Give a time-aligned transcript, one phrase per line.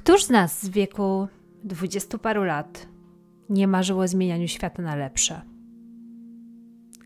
[0.00, 1.28] Któż z nas z wieku
[1.64, 2.88] dwudziestu paru lat
[3.48, 5.40] nie marzył o zmienianiu świata na lepsze?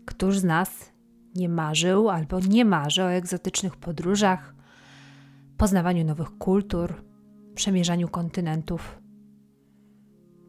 [0.05, 0.91] Któż z nas
[1.35, 4.55] nie marzył albo nie marzy o egzotycznych podróżach,
[5.57, 7.03] poznawaniu nowych kultur,
[7.55, 9.01] przemierzaniu kontynentów?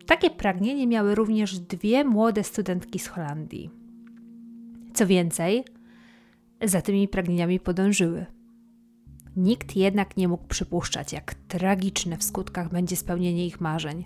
[0.07, 3.71] Takie pragnienie miały również dwie młode studentki z Holandii.
[4.95, 5.65] Co więcej,
[6.65, 8.27] za tymi pragnieniami podążyły.
[9.37, 14.05] Nikt jednak nie mógł przypuszczać, jak tragiczne w skutkach będzie spełnienie ich marzeń,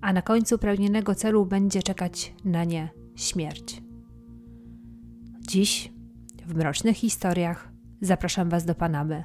[0.00, 3.82] a na końcu pragnionego celu będzie czekać na nie śmierć.
[5.40, 5.92] Dziś,
[6.46, 9.24] w mrocznych historiach, zapraszam Was do Panamy,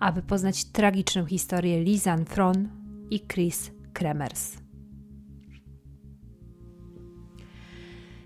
[0.00, 2.68] aby poznać tragiczną historię Lizan Fron
[3.10, 4.56] i Chris Kremers.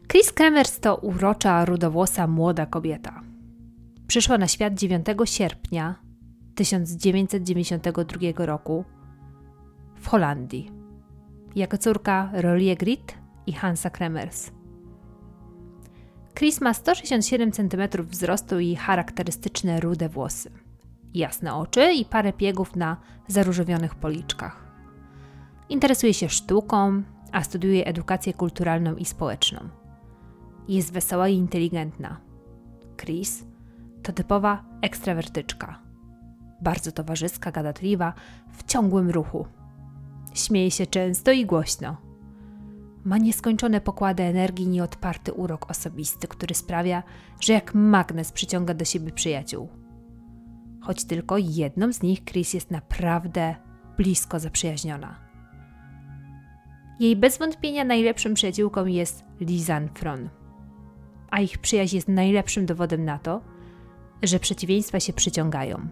[0.09, 3.26] Chris Kremers to urocza, rudowłosa młoda kobieta.
[4.07, 5.95] Przyszła na świat 9 sierpnia
[6.55, 8.85] 1992 roku
[9.97, 10.71] w Holandii
[11.57, 13.15] jako córka Rolie Grit
[13.47, 14.51] i Hansa Kremers.
[16.35, 20.51] Chris ma 167 cm wzrostu i charakterystyczne rude włosy,
[21.15, 22.97] jasne oczy i parę piegów na
[23.29, 24.67] zaróżowionych policzkach.
[25.69, 29.61] Interesuje się sztuką, a studiuje edukację kulturalną i społeczną.
[30.69, 32.21] Jest wesoła i inteligentna.
[32.97, 33.45] Chris
[34.07, 35.81] to typowa ekstrawertyczka.
[36.61, 38.13] Bardzo towarzyska, gadatliwa,
[38.53, 39.47] w ciągłym ruchu.
[40.35, 41.97] Śmieje się często i głośno.
[43.05, 47.03] Ma nieskończone pokłady energii, nieodparty urok osobisty, który sprawia,
[47.41, 49.69] że jak magnes przyciąga do siebie przyjaciół.
[50.81, 53.55] Choć tylko jedną z nich Chris jest naprawdę
[53.97, 55.17] blisko zaprzyjaźniona.
[57.01, 60.29] Jej bez wątpienia najlepszym przyjaciółką jest Lizanne Fron
[61.31, 63.41] a ich przyjaźń jest najlepszym dowodem na to,
[64.23, 65.89] że przeciwieństwa się przyciągają.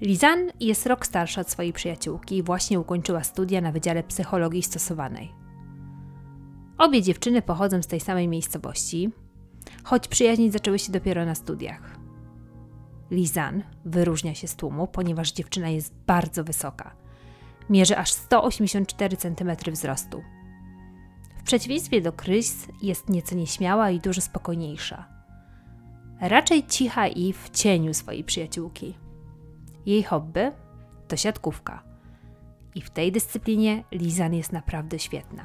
[0.00, 5.32] Lizan jest rok starsza od swojej przyjaciółki i właśnie ukończyła studia na Wydziale Psychologii Stosowanej.
[6.78, 9.10] Obie dziewczyny pochodzą z tej samej miejscowości,
[9.84, 11.98] choć przyjaźnić zaczęły się dopiero na studiach.
[13.10, 16.96] Lizan wyróżnia się z tłumu, ponieważ dziewczyna jest bardzo wysoka.
[17.70, 20.22] Mierzy aż 184 cm wzrostu
[21.46, 25.15] przeciwieństwie do Chris jest nieco nieśmiała i dużo spokojniejsza.
[26.20, 28.94] Raczej cicha i w cieniu swojej przyjaciółki.
[29.86, 30.52] Jej hobby
[31.08, 31.82] to siatkówka.
[32.74, 35.44] I w tej dyscyplinie Lizan jest naprawdę świetna.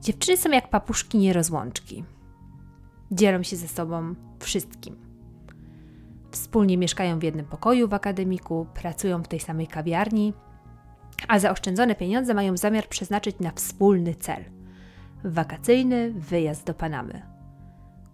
[0.00, 2.04] Dziewczyny są jak papuszki nierozłączki.
[3.10, 4.96] Dzielą się ze sobą wszystkim.
[6.30, 10.32] Wspólnie mieszkają w jednym pokoju w akademiku, pracują w tej samej kawiarni
[11.28, 14.44] a zaoszczędzone pieniądze mają zamiar przeznaczyć na wspólny cel
[15.24, 17.22] wakacyjny wyjazd do Panamy,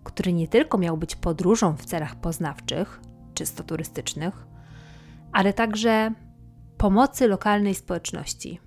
[0.07, 3.01] który nie tylko miał być podróżą w celach poznawczych,
[3.35, 4.47] czysto turystycznych,
[5.33, 6.11] ale także
[6.79, 8.61] pomocy lokalnej społeczności.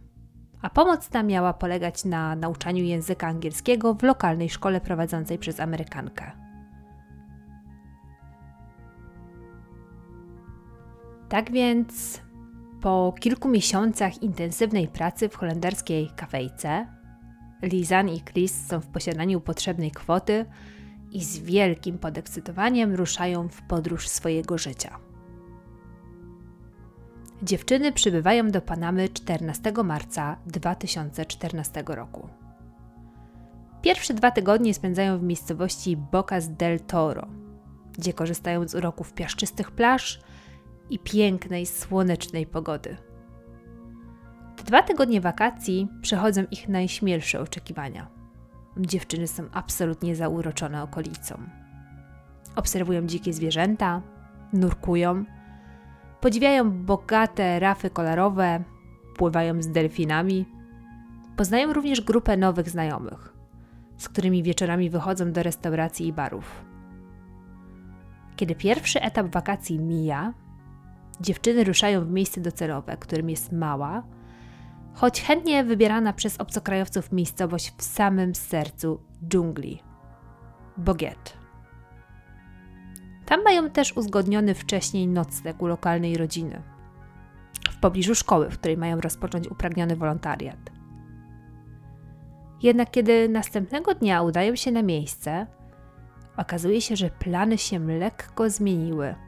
[0.62, 6.32] A pomoc ta miała polegać na nauczaniu języka angielskiego w lokalnej szkole prowadzonej przez Amerykankę.
[11.30, 12.22] Tak więc
[12.82, 16.88] po kilku miesiącach intensywnej pracy w holenderskiej kafejce,
[17.62, 20.46] Lizan i Chris są w posiadaniu potrzebnej kwoty
[21.12, 25.00] i z wielkim podekscytowaniem ruszają w podróż swojego życia.
[27.44, 32.30] Dziewczyny przybywają do Panamy 14 marca 2014 roku.
[33.82, 37.28] Pierwsze dwa tygodnie spędzają w miejscowości Bocas del Toro,
[37.98, 40.20] gdzie korzystają z uroków piaszczystych plaż
[40.90, 42.98] i pięknej, słonecznej pogody.
[44.56, 48.19] Te dwa tygodnie wakacji przechodzą ich najśmielsze oczekiwania.
[48.80, 51.38] Dziewczyny są absolutnie zauroczone okolicą.
[52.56, 54.02] Obserwują dzikie zwierzęta,
[54.54, 55.26] nurkują,
[56.22, 58.64] podziwiają bogate rafy kolorowe,
[59.18, 60.46] pływają z delfinami.
[61.36, 63.34] Poznają również grupę nowych znajomych,
[63.98, 66.66] z którymi wieczorami wychodzą do restauracji i barów.
[68.36, 70.34] Kiedy pierwszy etap wakacji mija,
[71.22, 74.04] Dziewczyny ruszają w miejsce docelowe, którym jest mała,
[74.94, 79.84] choć chętnie wybierana przez obcokrajowców miejscowość w samym sercu dżungli
[80.78, 81.38] Bogiet.
[83.26, 86.62] Tam mają też uzgodniony wcześniej nocleg u lokalnej rodziny,
[87.72, 90.60] w pobliżu szkoły, w której mają rozpocząć upragniony wolontariat.
[92.62, 95.48] Jednak kiedy następnego dnia udają się na miejsce,
[96.38, 99.16] okazuje się, że plany się lekko zmieniły–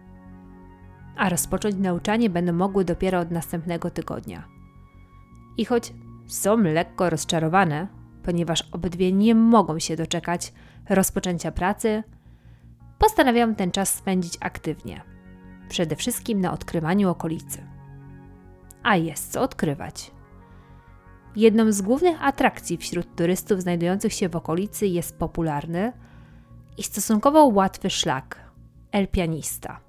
[1.22, 4.48] a rozpocząć nauczanie będą mogły dopiero od następnego tygodnia.
[5.58, 5.94] I choć
[6.28, 7.88] są lekko rozczarowane,
[8.24, 10.54] ponieważ obydwie nie mogą się doczekać
[10.90, 12.04] rozpoczęcia pracy,
[12.98, 15.02] postanawiają ten czas spędzić aktywnie,
[15.70, 17.68] przede wszystkim na odkrywaniu okolicy.
[18.84, 20.12] A jest co odkrywać.
[21.36, 25.94] Jedną z głównych atrakcji wśród turystów znajdujących się w okolicy jest popularny
[26.78, 28.52] i stosunkowo łatwy szlak
[28.92, 29.80] El Pianista.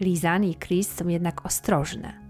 [0.00, 2.29] Lizan i Chris są jednak ostrożne.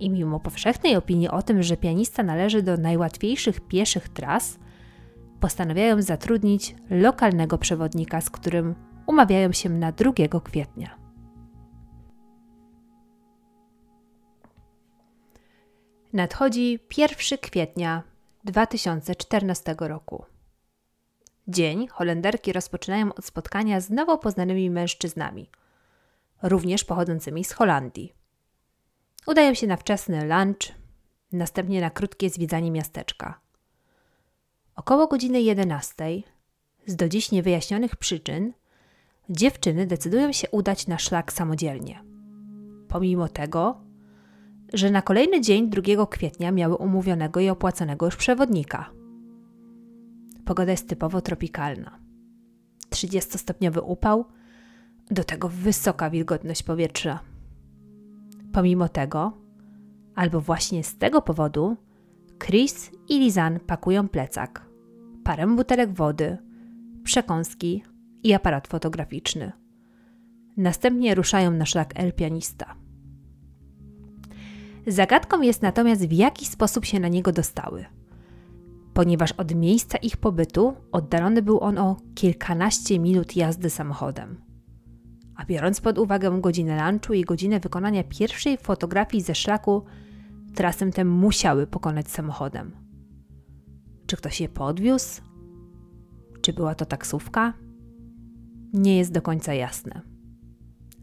[0.00, 4.58] I mimo powszechnej opinii o tym, że pianista należy do najłatwiejszych pieszych tras,
[5.40, 8.74] postanawiają zatrudnić lokalnego przewodnika, z którym
[9.06, 10.12] umawiają się na 2
[10.44, 11.06] kwietnia.
[16.12, 18.02] Nadchodzi 1 kwietnia
[18.44, 20.24] 2014 roku.
[21.48, 25.50] Dzień Holenderki rozpoczynają od spotkania z nowo poznanymi mężczyznami,
[26.42, 28.12] również pochodzącymi z Holandii.
[29.26, 30.72] Udają się na wczesny lunch,
[31.32, 33.40] następnie na krótkie zwiedzanie miasteczka.
[34.76, 36.22] Około godziny 11,
[36.86, 38.52] z do dziś niewyjaśnionych przyczyn,
[39.30, 42.04] dziewczyny decydują się udać na szlak samodzielnie.
[42.88, 43.80] Pomimo tego,
[44.72, 48.90] że na kolejny dzień 2 kwietnia miały umówionego i opłaconego już przewodnika.
[50.44, 51.98] Pogoda jest typowo tropikalna.
[52.90, 54.24] 30-stopniowy upał,
[55.10, 57.20] do tego wysoka wilgotność powietrza.
[58.56, 59.32] Pomimo tego,
[60.14, 61.76] albo właśnie z tego powodu,
[62.44, 64.66] Chris i Lizan pakują plecak,
[65.24, 66.38] parę butelek wody,
[67.02, 67.82] przekąski
[68.22, 69.52] i aparat fotograficzny.
[70.56, 72.74] Następnie ruszają na szlak El Pianista.
[74.86, 77.84] Zagadką jest natomiast, w jaki sposób się na niego dostały.
[78.94, 84.45] Ponieważ od miejsca ich pobytu oddalony był on o kilkanaście minut jazdy samochodem.
[85.36, 89.84] A biorąc pod uwagę godzinę lunchu i godzinę wykonania pierwszej fotografii ze szlaku,
[90.54, 92.72] trasem tę musiały pokonać samochodem.
[94.06, 95.22] Czy ktoś je podwiózł?
[96.40, 97.52] Czy była to taksówka?
[98.72, 100.00] Nie jest do końca jasne.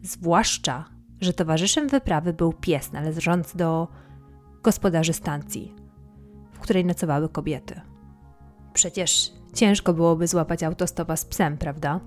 [0.02, 0.84] Zwłaszcza,
[1.20, 3.88] że towarzyszem wyprawy był pies należący do
[4.62, 5.74] gospodarzy stacji,
[6.52, 7.80] w której nocowały kobiety.
[8.72, 12.00] Przecież ciężko byłoby złapać autostopa z psem, prawda?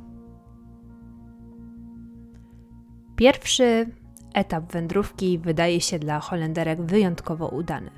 [3.17, 3.85] Pierwszy
[4.33, 7.91] etap wędrówki wydaje się dla Holenderek wyjątkowo udany.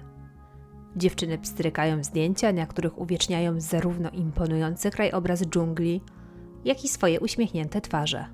[0.95, 6.01] Dziewczyny pstrykają zdjęcia, na których uwieczniają zarówno imponujący krajobraz dżungli,
[6.65, 8.25] jak i swoje uśmiechnięte twarze.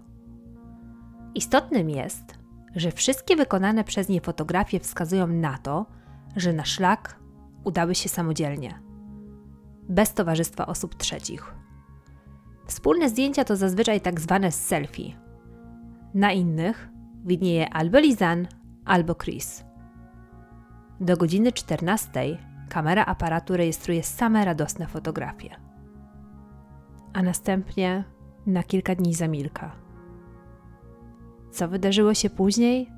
[1.35, 2.37] Istotnym jest,
[2.75, 5.85] że wszystkie wykonane przez nie fotografie wskazują na to,
[6.35, 7.19] że na szlak
[7.63, 8.79] udały się samodzielnie,
[9.89, 11.55] bez towarzystwa osób trzecich.
[12.67, 15.25] Wspólne zdjęcia to zazwyczaj tak zwane selfie.
[16.15, 16.89] Na innych
[17.25, 18.47] widnieje albo Lizan,
[18.85, 19.63] albo Chris.
[21.00, 22.38] Do godziny 14
[22.69, 25.50] kamera aparatu rejestruje same radosne fotografie.
[27.13, 28.03] A następnie
[28.45, 29.71] na kilka dni zamilka.
[31.51, 32.89] Co wydarzyło się później,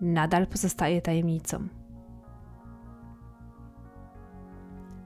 [0.00, 1.68] nadal pozostaje tajemnicą.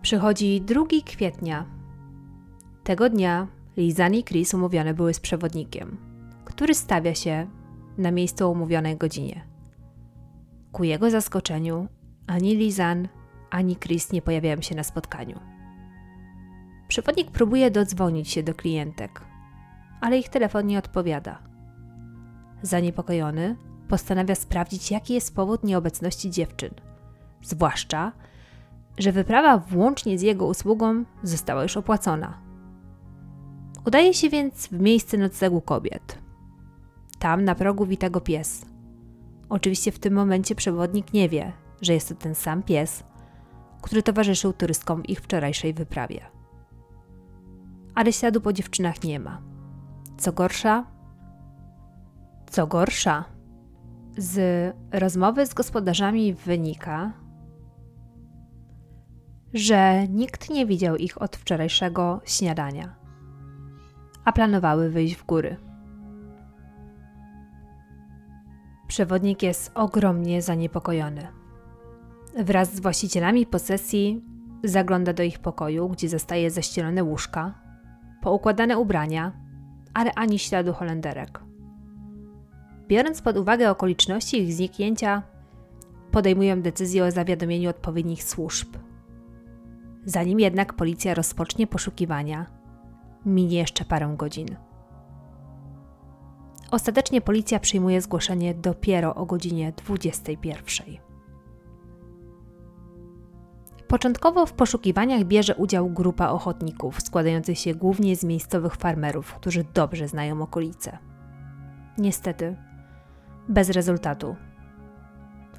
[0.02, 1.66] Przychodzi 2 kwietnia.
[2.84, 3.46] Tego dnia
[3.76, 6.09] Lizan i Chris umówione były z przewodnikiem,
[6.60, 7.46] który stawia się
[7.98, 9.44] na miejscu o umówionej godzinie.
[10.72, 11.88] Ku jego zaskoczeniu
[12.26, 13.08] ani Lizan,
[13.50, 15.40] ani Chris nie pojawiają się na spotkaniu.
[16.88, 19.20] Przewodnik próbuje dodzwonić się do klientek,
[20.00, 21.38] ale ich telefon nie odpowiada.
[22.62, 23.56] Zaniepokojony,
[23.88, 26.74] postanawia sprawdzić, jaki jest powód nieobecności dziewczyn.
[27.42, 28.12] Zwłaszcza,
[28.98, 32.38] że wyprawa włącznie z jego usługą została już opłacona.
[33.86, 36.19] Udaje się więc w miejsce noclegu kobiet.
[37.20, 38.66] Tam na progu wita go pies.
[39.48, 43.04] Oczywiście w tym momencie przewodnik nie wie, że jest to ten sam pies,
[43.82, 46.20] który towarzyszył turystkom ich wczorajszej wyprawie.
[47.94, 49.42] Ale śladu po dziewczynach nie ma.
[50.18, 50.84] Co gorsza,
[52.50, 53.24] co gorsza,
[54.16, 57.12] z rozmowy z gospodarzami wynika,
[59.54, 62.94] że nikt nie widział ich od wczorajszego śniadania,
[64.24, 65.69] a planowały wyjść w góry.
[68.90, 71.26] Przewodnik jest ogromnie zaniepokojony.
[72.38, 74.24] Wraz z właścicielami posesji
[74.64, 77.54] zagląda do ich pokoju, gdzie zostaje zaścielone łóżka,
[78.22, 79.32] poukładane ubrania,
[79.94, 81.40] ale ani śladu holenderek.
[82.88, 85.22] Biorąc pod uwagę okoliczności ich zniknięcia,
[86.10, 88.76] podejmują decyzję o zawiadomieniu odpowiednich służb.
[90.04, 92.46] Zanim jednak policja rozpocznie poszukiwania,
[93.26, 94.56] minie jeszcze parę godzin.
[96.70, 100.86] Ostatecznie policja przyjmuje zgłoszenie dopiero o godzinie 21.
[103.88, 110.08] Początkowo w poszukiwaniach bierze udział grupa ochotników składających się głównie z miejscowych farmerów, którzy dobrze
[110.08, 110.98] znają okolice.
[111.98, 112.56] Niestety,
[113.48, 114.36] bez rezultatu.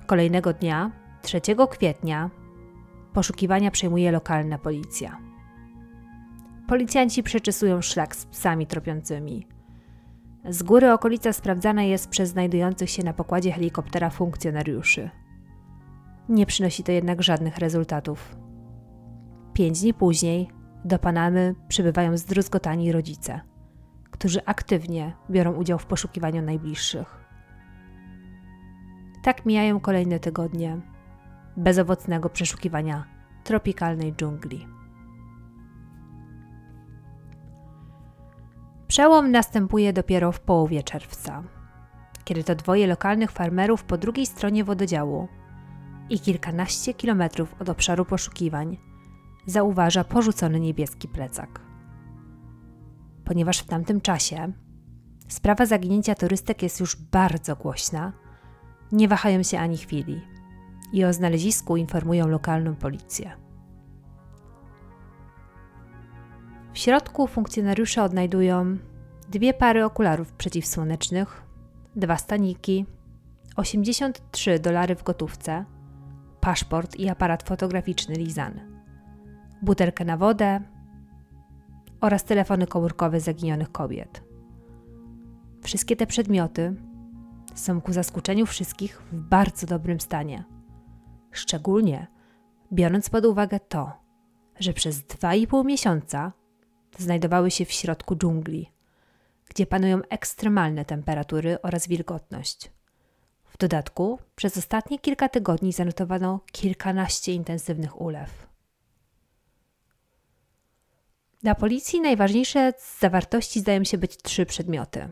[0.05, 0.91] Kolejnego dnia,
[1.21, 2.29] 3 kwietnia,
[3.13, 5.17] poszukiwania przejmuje lokalna policja.
[6.67, 9.47] Policjanci przeczesują szlak z psami tropiącymi.
[10.49, 15.09] Z góry okolica sprawdzana jest przez znajdujących się na pokładzie helikoptera funkcjonariuszy.
[16.29, 18.35] Nie przynosi to jednak żadnych rezultatów.
[19.53, 20.49] Pięć dni później
[20.85, 23.41] do Panamy przybywają zdruzgotani rodzice,
[24.11, 27.25] którzy aktywnie biorą udział w poszukiwaniu najbliższych.
[29.23, 30.81] Tak mijają kolejne tygodnie
[31.57, 33.05] bezowocnego przeszukiwania
[33.43, 34.67] tropikalnej dżungli.
[38.91, 41.43] Przełom następuje dopiero w połowie czerwca,
[42.23, 45.27] kiedy to dwoje lokalnych farmerów po drugiej stronie wododziału
[46.09, 48.77] i kilkanaście kilometrów od obszaru poszukiwań
[49.45, 51.61] zauważa porzucony niebieski plecak.
[53.25, 54.53] Ponieważ w tamtym czasie
[55.27, 58.13] sprawa zaginięcia turystek jest już bardzo głośna,
[58.91, 60.21] nie wahają się ani chwili
[60.93, 63.40] i o znalezisku informują lokalną policję.
[66.73, 68.77] W środku funkcjonariusze odnajdują
[69.29, 71.43] dwie pary okularów przeciwsłonecznych,
[71.95, 72.85] dwa staniki,
[73.55, 75.65] 83 dolary w gotówce,
[76.39, 78.59] paszport i aparat fotograficzny Lizan,
[79.61, 80.61] butelkę na wodę
[82.01, 84.23] oraz telefony komórkowe zaginionych kobiet.
[85.63, 86.75] Wszystkie te przedmioty
[87.55, 90.43] są ku zaskoczeniu wszystkich w bardzo dobrym stanie.
[91.31, 92.07] Szczególnie
[92.73, 93.91] biorąc pod uwagę to,
[94.59, 96.31] że przez dwa i pół miesiąca
[96.97, 98.71] znajdowały się w środku dżungli,
[99.49, 102.71] gdzie panują ekstremalne temperatury oraz wilgotność.
[103.45, 108.47] W dodatku przez ostatnie kilka tygodni zanotowano kilkanaście intensywnych ulew.
[111.41, 115.09] Dla policji najważniejsze z zawartości zdają się być trzy przedmioty: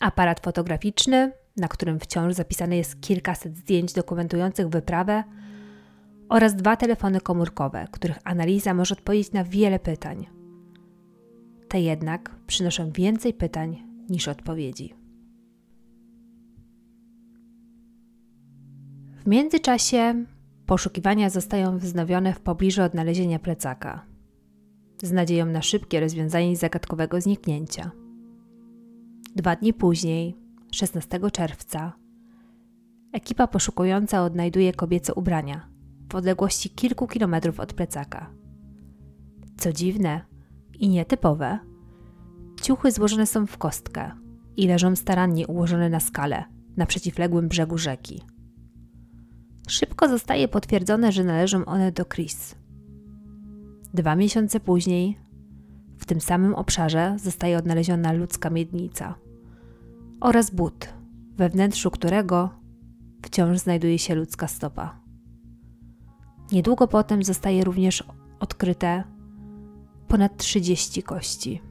[0.00, 5.24] aparat fotograficzny, na którym wciąż zapisane jest kilkaset zdjęć dokumentujących wyprawę,
[6.28, 10.41] oraz dwa telefony komórkowe, których analiza może odpowiedzieć na wiele pytań.
[11.72, 14.94] Te jednak przynoszą więcej pytań niż odpowiedzi.
[19.24, 20.24] W międzyczasie
[20.66, 24.06] poszukiwania zostają wznowione w pobliżu odnalezienia plecaka,
[25.02, 27.90] z nadzieją na szybkie rozwiązanie zagadkowego zniknięcia.
[29.36, 30.36] Dwa dni później,
[30.72, 31.92] 16 czerwca,
[33.12, 35.68] ekipa poszukująca odnajduje kobiece ubrania
[36.12, 38.30] w odległości kilku kilometrów od plecaka.
[39.56, 40.31] Co dziwne
[40.78, 41.58] i nietypowe,
[42.62, 44.10] ciuchy złożone są w kostkę
[44.56, 46.44] i leżą starannie ułożone na skale
[46.76, 48.22] na przeciwległym brzegu rzeki.
[49.68, 52.54] Szybko zostaje potwierdzone, że należą one do Chris.
[53.94, 55.18] Dwa miesiące później,
[55.98, 59.14] w tym samym obszarze, zostaje odnaleziona ludzka miednica
[60.20, 60.94] oraz but,
[61.36, 62.50] we wnętrzu którego
[63.22, 65.00] wciąż znajduje się ludzka stopa.
[66.52, 68.04] Niedługo potem zostaje również
[68.40, 69.04] odkryte
[70.12, 71.62] ponad 30 kości.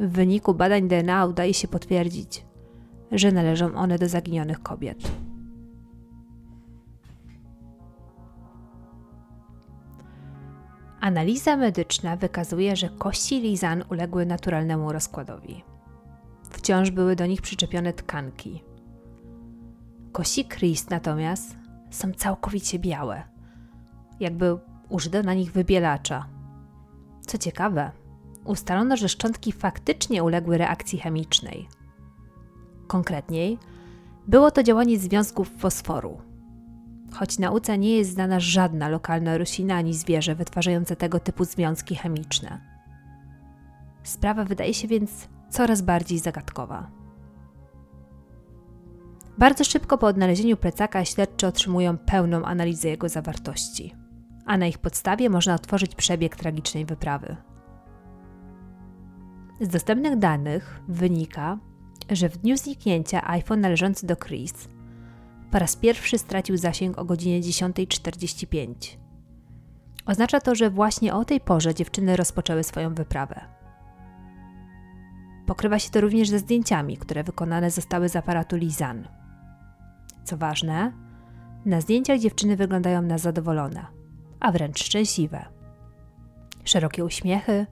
[0.00, 2.46] W wyniku badań DNA udaje się potwierdzić,
[3.12, 5.12] że należą one do zaginionych kobiet.
[11.00, 15.64] Analiza medyczna wykazuje, że kości Lizan uległy naturalnemu rozkładowi.
[16.50, 18.64] Wciąż były do nich przyczepione tkanki.
[20.12, 21.56] Kości Chris natomiast
[21.90, 23.22] są całkowicie białe,
[24.20, 26.37] jakby użyto na nich wybielacza.
[27.28, 27.90] Co ciekawe,
[28.44, 31.68] ustalono, że szczątki faktycznie uległy reakcji chemicznej.
[32.86, 33.58] Konkretniej,
[34.28, 36.20] było to działanie związków fosforu,
[37.12, 42.60] choć nauce nie jest znana żadna lokalna roślina ani zwierzę wytwarzające tego typu związki chemiczne.
[44.02, 46.90] Sprawa wydaje się więc coraz bardziej zagadkowa.
[49.38, 53.94] Bardzo szybko po odnalezieniu plecaka śledczy otrzymują pełną analizę jego zawartości,
[54.48, 57.36] a na ich podstawie można otworzyć przebieg tragicznej wyprawy.
[59.60, 61.58] Z dostępnych danych wynika,
[62.10, 64.68] że w dniu zniknięcia iPhone należący do Chris
[65.50, 68.74] po raz pierwszy stracił zasięg o godzinie 10.45.
[70.06, 73.40] Oznacza to, że właśnie o tej porze dziewczyny rozpoczęły swoją wyprawę.
[75.46, 79.08] Pokrywa się to również ze zdjęciami, które wykonane zostały z aparatu Lizan.
[80.24, 80.92] Co ważne,
[81.66, 83.97] na zdjęciach dziewczyny wyglądają na zadowolone,
[84.40, 85.44] a wręcz szczęśliwe.
[86.64, 87.66] Szerokie uśmiechy,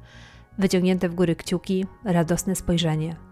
[0.58, 3.16] wyciągnięte w góry kciuki, radosne spojrzenie–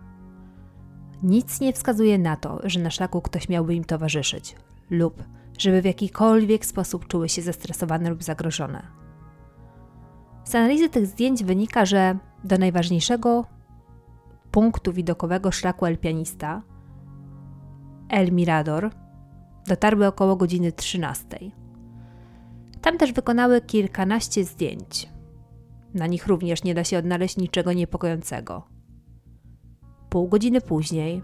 [1.22, 4.56] nic nie wskazuje na to, że na szlaku ktoś miałby im towarzyszyć
[4.90, 5.22] lub
[5.58, 8.82] żeby w jakikolwiek sposób czuły się zestresowane lub zagrożone.
[10.44, 13.44] Z analizy tych zdjęć wynika, że do najważniejszego
[14.50, 16.62] punktu widokowego szlaku El Pianista,
[18.08, 18.90] El Mirador,
[19.66, 21.26] dotarły około godziny 13.
[22.84, 25.08] Tam też wykonały kilkanaście zdjęć.
[25.94, 28.68] Na nich również nie da się odnaleźć niczego niepokojącego.
[30.10, 31.22] Pół godziny później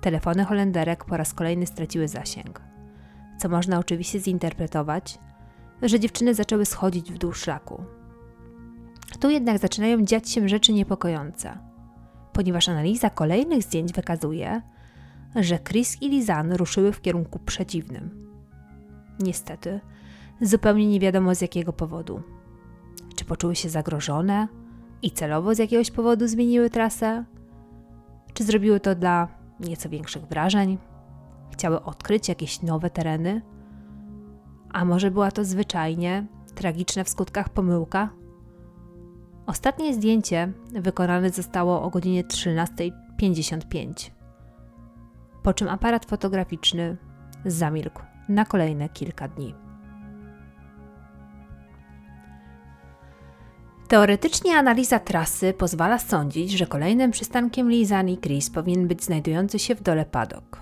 [0.00, 2.62] telefony Holenderek po raz kolejny straciły zasięg,
[3.38, 5.18] co można oczywiście zinterpretować,
[5.82, 7.84] że dziewczyny zaczęły schodzić w dół szlaku.
[9.20, 11.58] Tu jednak zaczynają dziać się rzeczy niepokojące,
[12.32, 14.62] ponieważ analiza kolejnych zdjęć wykazuje,
[15.36, 18.30] że Chris i Lizan ruszyły w kierunku przeciwnym.
[19.20, 19.80] Niestety,
[20.40, 22.22] zupełnie nie wiadomo z jakiego powodu.
[23.16, 24.48] Czy poczuły się zagrożone
[25.02, 27.24] i celowo z jakiegoś powodu zmieniły trasę?
[28.34, 29.28] Czy zrobiły to dla
[29.60, 30.78] nieco większych wrażeń?
[31.52, 33.42] Chciały odkryć jakieś nowe tereny?
[34.72, 38.10] A może była to zwyczajnie tragiczna w skutkach pomyłka?
[39.46, 44.10] Ostatnie zdjęcie wykonane zostało o godzinie 13.55,
[45.42, 46.96] po czym aparat fotograficzny
[47.44, 49.54] zamilkł na kolejne kilka dni.
[53.90, 59.74] Teoretycznie analiza trasy pozwala sądzić, że kolejnym przystankiem Lizan i Chris powinien być znajdujący się
[59.74, 60.60] w dole padok.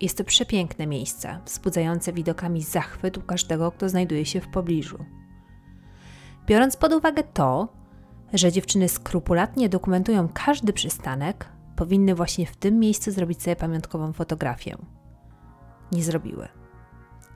[0.00, 4.98] Jest to przepiękne miejsce, wzbudzające widokami zachwyt u każdego, kto znajduje się w pobliżu.
[6.46, 7.68] Biorąc pod uwagę to,
[8.32, 14.76] że dziewczyny skrupulatnie dokumentują każdy przystanek, powinny właśnie w tym miejscu zrobić sobie pamiątkową fotografię.
[15.92, 16.48] Nie zrobiły.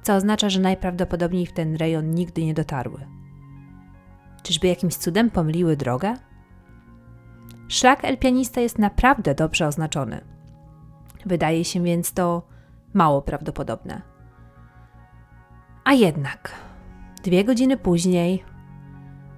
[0.02, 3.21] Co oznacza, że najprawdopodobniej w ten rejon nigdy nie dotarły.
[4.42, 6.14] Czyżby jakimś cudem pomyliły drogę?
[7.68, 10.20] Szlak El Pianista jest naprawdę dobrze oznaczony.
[11.26, 12.42] Wydaje się więc to
[12.94, 14.02] mało prawdopodobne.
[15.84, 16.52] A jednak,
[17.22, 18.44] dwie godziny później,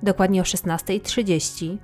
[0.02, 1.78] dokładnie o 16.30,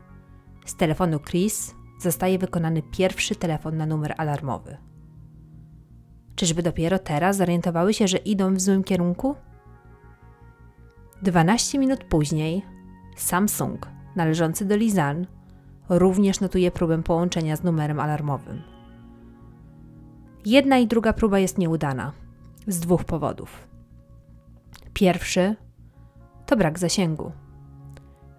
[0.66, 4.76] z telefonu Chris zostaje wykonany pierwszy telefon na numer alarmowy.
[6.36, 9.34] Czyżby dopiero teraz zorientowały się, że idą w złym kierunku?
[11.22, 12.62] 12 minut później
[13.22, 15.26] Samsung, należący do Lizan,
[15.88, 18.62] również notuje próbę połączenia z numerem alarmowym.
[20.46, 22.12] Jedna i druga próba jest nieudana
[22.66, 23.68] z dwóch powodów.
[24.94, 25.56] Pierwszy
[26.46, 27.32] to brak zasięgu.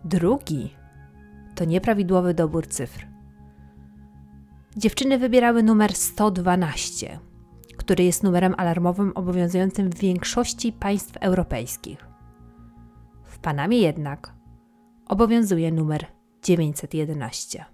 [0.05, 0.73] Drugi
[1.55, 3.07] to nieprawidłowy dobór cyfr.
[4.77, 7.19] Dziewczyny wybierały numer 112,
[7.77, 12.07] który jest numerem alarmowym obowiązującym w większości państw europejskich.
[13.23, 14.40] W Panamie jednak
[15.12, 16.06] obowiązuje numer
[16.43, 17.65] 911.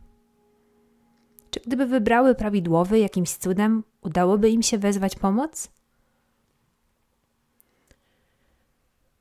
[1.49, 5.71] Czy gdyby wybrały prawidłowy, jakimś cudem udałoby im się wezwać pomoc?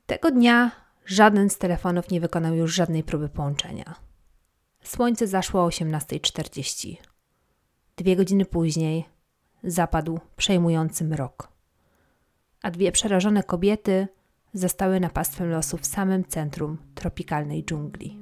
[0.05, 0.71] Tego dnia
[1.05, 3.95] żaden z telefonów nie wykonał już żadnej próby połączenia.
[4.83, 6.95] Słońce zaszło o 18.40.
[7.97, 9.05] Dwie godziny później
[9.63, 11.47] zapadł przejmujący mrok,
[12.61, 14.07] a dwie przerażone kobiety
[14.57, 18.19] zostały napastwem losu w samym centrum tropikalnej dżungli.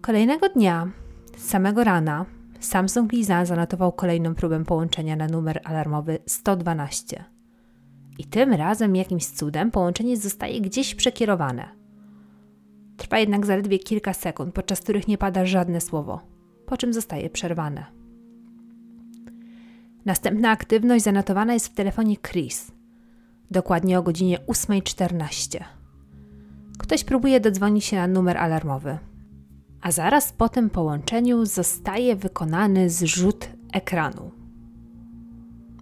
[0.00, 0.90] Kolejnego dnia,
[1.36, 2.26] z samego rana,
[2.60, 7.24] Samsung Liza zanotował kolejną próbę połączenia na numer alarmowy 112.
[8.18, 11.68] I tym razem jakimś cudem połączenie zostaje gdzieś przekierowane.
[12.96, 16.20] Trwa jednak zaledwie kilka sekund, podczas których nie pada żadne słowo,
[16.66, 17.99] po czym zostaje przerwane.
[20.04, 22.72] Następna aktywność zanotowana jest w telefonie Chris,
[23.50, 25.64] dokładnie o godzinie 8.14.
[26.78, 28.98] Ktoś próbuje dodzwonić się na numer alarmowy,
[29.80, 34.30] a zaraz po tym połączeniu zostaje wykonany zrzut ekranu.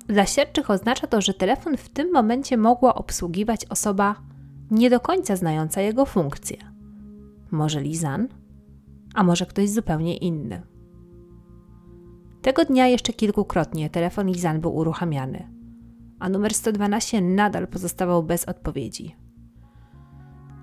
[0.07, 4.15] Dla śledczych oznacza to, że telefon w tym momencie mogła obsługiwać osoba
[4.71, 6.57] nie do końca znająca jego funkcję.
[7.51, 8.29] Może Lizan,
[9.15, 10.63] a może ktoś zupełnie inny.
[12.49, 15.49] Tego dnia jeszcze kilkukrotnie telefon Lizan był uruchamiany,
[16.19, 19.17] a numer 112 nadal pozostawał bez odpowiedzi.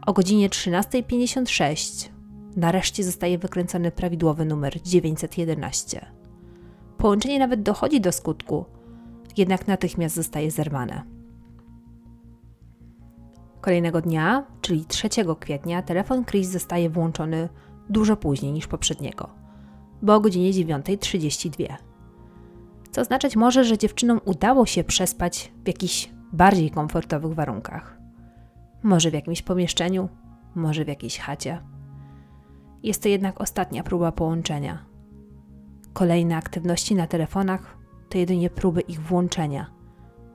[0.05, 2.09] O godzinie 13.56
[2.55, 6.05] nareszcie zostaje wykręcony prawidłowy numer 911.
[6.97, 8.65] Połączenie nawet dochodzi do skutku,
[9.37, 11.03] jednak natychmiast zostaje zerwane.
[13.61, 17.49] Kolejnego dnia, czyli 3 kwietnia, telefon Chris zostaje włączony
[17.89, 19.44] dużo później niż poprzedniego,
[20.01, 21.75] bo o godzinie 9.32.
[22.91, 27.97] Co oznaczać może, że dziewczynom udało się przespać w jakichś bardziej komfortowych warunkach.
[28.83, 30.09] Może w jakimś pomieszczeniu,
[30.55, 31.61] może w jakiejś chacie.
[32.83, 34.85] Jest to jednak ostatnia próba połączenia.
[35.93, 37.77] Kolejne aktywności na telefonach
[38.09, 39.71] to jedynie próby ich włączenia,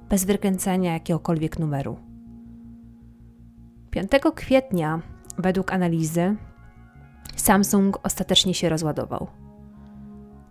[0.09, 1.97] bez wykręcania jakiegokolwiek numeru.
[3.91, 5.01] 5 kwietnia,
[5.39, 6.37] według analizy,
[7.37, 9.27] Samsung ostatecznie się rozładował.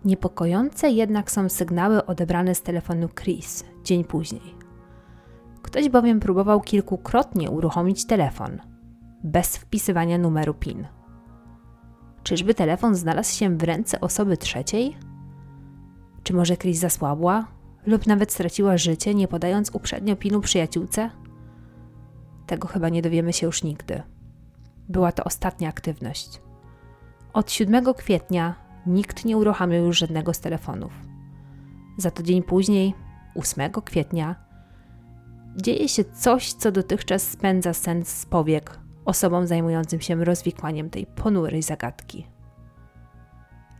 [0.04, 4.54] Niepokojące jednak są sygnały odebrane z telefonu Chris dzień później.
[5.62, 8.60] Ktoś bowiem próbował kilkukrotnie uruchomić telefon,
[9.24, 10.86] bez wpisywania numeru PIN.
[12.22, 14.96] Czyżby telefon znalazł się w ręce osoby trzeciej?
[16.22, 17.46] Czy może Chris zasłabła
[17.86, 21.10] lub nawet straciła życie, nie podając uprzednio pinu przyjaciółce?
[22.46, 24.02] Tego chyba nie dowiemy się już nigdy.
[24.88, 26.42] Była to ostatnia aktywność.
[27.32, 30.92] Od 7 kwietnia nikt nie uruchamiał już żadnego z telefonów.
[31.96, 32.94] Za to dzień później,
[33.34, 34.36] 8 kwietnia,
[35.56, 41.62] dzieje się coś, co dotychczas spędza sens z powiek osobom zajmującym się rozwikłaniem tej ponurej
[41.62, 42.26] zagadki.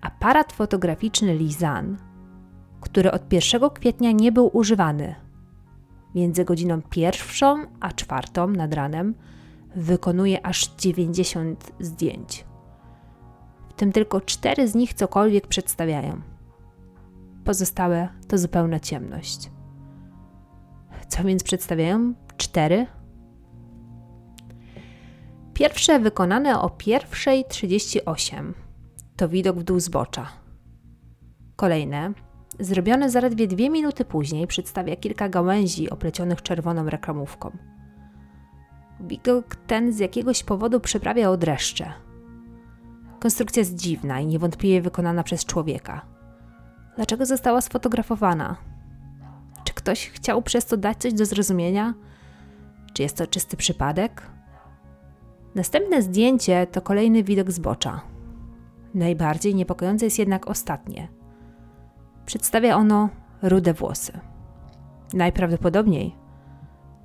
[0.00, 1.96] Aparat fotograficzny Lizan,
[2.80, 5.14] który od 1 kwietnia nie był używany,
[6.14, 9.14] między godziną pierwszą a czwartą nad ranem
[9.76, 12.49] wykonuje aż 90 zdjęć.
[13.80, 16.20] Tym tylko cztery z nich cokolwiek przedstawiają.
[17.44, 19.50] Pozostałe to zupełna ciemność.
[21.08, 22.14] Co więc przedstawiają?
[22.36, 22.86] Cztery?
[25.54, 28.54] Pierwsze wykonane o pierwszej 38
[29.16, 30.26] to widok w dół zbocza.
[31.56, 32.12] Kolejne,
[32.58, 37.50] zrobione zaledwie dwie minuty później, przedstawia kilka gałęzi oplecionych czerwoną reklamówką.
[39.00, 42.09] Widok ten z jakiegoś powodu przyprawia dreszcze.
[43.20, 46.06] Konstrukcja jest dziwna i niewątpliwie wykonana przez człowieka.
[46.96, 48.56] Dlaczego została sfotografowana?
[49.64, 51.94] Czy ktoś chciał przez to dać coś do zrozumienia?
[52.92, 54.22] Czy jest to czysty przypadek?
[55.54, 58.00] Następne zdjęcie to kolejny widok zbocza.
[58.94, 61.08] Najbardziej niepokojące jest jednak ostatnie.
[62.26, 63.08] Przedstawia ono
[63.42, 64.12] rude włosy.
[65.12, 66.16] Najprawdopodobniej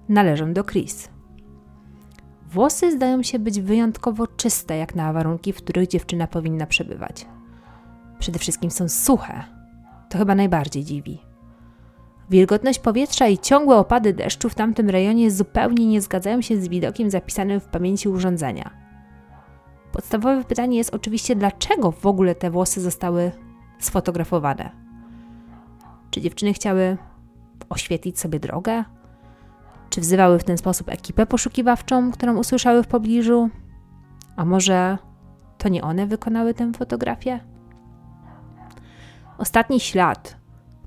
[0.09, 1.09] należą do Chris.
[2.55, 7.25] Włosy zdają się być wyjątkowo czyste, jak na warunki, w których dziewczyna powinna przebywać.
[8.19, 9.43] Przede wszystkim są suche.
[10.09, 11.21] To chyba najbardziej dziwi.
[12.29, 17.09] Wilgotność powietrza i ciągłe opady deszczu w tamtym rejonie zupełnie nie zgadzają się z widokiem
[17.09, 18.69] zapisanym w pamięci urządzenia.
[19.91, 23.31] Podstawowe pytanie jest oczywiście, dlaczego w ogóle te włosy zostały
[23.79, 24.71] sfotografowane?
[26.11, 26.97] Czy dziewczyny chciały
[27.69, 28.83] oświetlić sobie drogę?
[29.95, 33.49] Czy wzywały w ten sposób ekipę poszukiwawczą, którą usłyszały w pobliżu?
[34.35, 34.97] A może
[35.57, 37.39] to nie one wykonały tę fotografię?
[39.37, 40.37] Ostatni ślad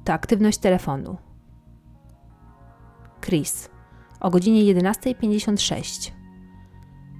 [0.05, 1.17] to aktywność telefonu.
[3.21, 3.71] Chris
[4.21, 6.13] o godzinie 11.56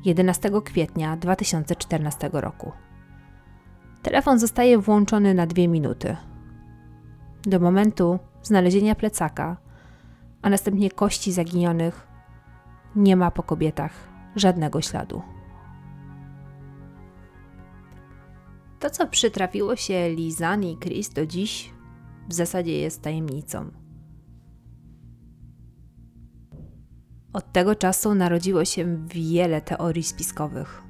[0.05, 2.73] 11 kwietnia 2014 roku.
[4.03, 6.17] Telefon zostaje włączony na dwie minuty.
[7.43, 9.68] Do momentu znalezienia plecaka
[10.43, 12.09] a następnie kości zaginionych,
[12.97, 13.93] nie ma po kobietach
[14.37, 15.23] żadnego śladu.
[18.79, 21.73] To, co przytrafiło się Lizan i Chris do dziś,
[22.29, 23.71] w zasadzie jest tajemnicą.
[27.33, 30.83] Od tego czasu narodziło się wiele teorii spiskowych.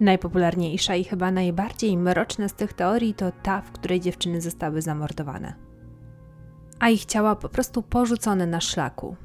[0.00, 5.69] Najpopularniejsza i chyba najbardziej mroczna z tych teorii to ta, w której dziewczyny zostały zamordowane
[6.80, 9.16] a ich ciała po prostu porzucone na szlaku,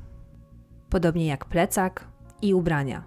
[0.90, 2.08] podobnie jak plecak
[2.42, 3.04] i ubrania.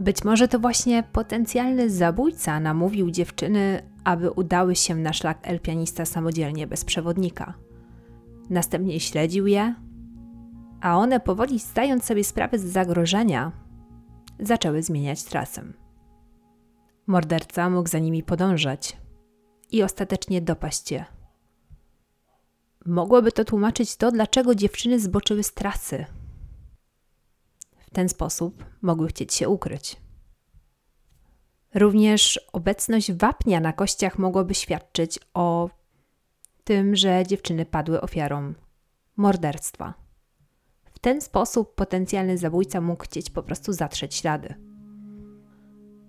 [0.00, 6.04] Być może to właśnie potencjalny zabójca namówił dziewczyny, aby udały się na szlak El Pianista
[6.04, 7.54] samodzielnie bez przewodnika.
[8.50, 9.74] Następnie śledził je,
[10.80, 13.52] a one powoli zdając sobie sprawę z zagrożenia,
[14.40, 15.62] zaczęły zmieniać trasę.
[17.06, 18.96] Morderca mógł za nimi podążać
[19.70, 21.21] i ostatecznie dopaść je
[22.86, 26.06] Mogłoby to tłumaczyć to, dlaczego dziewczyny zboczyły z trasy.
[27.78, 29.96] W ten sposób mogły chcieć się ukryć.
[31.74, 35.70] Również obecność wapnia na kościach mogłoby świadczyć o
[36.64, 38.54] tym, że dziewczyny padły ofiarą
[39.16, 39.94] morderstwa.
[40.92, 44.71] W ten sposób potencjalny zabójca mógł chcieć po prostu zatrzeć ślady.